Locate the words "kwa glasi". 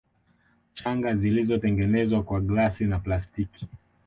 2.23-2.85